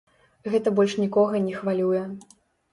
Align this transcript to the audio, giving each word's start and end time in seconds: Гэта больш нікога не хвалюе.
Гэта 0.53 0.73
больш 0.79 0.97
нікога 1.03 1.45
не 1.45 1.55
хвалюе. 1.61 2.05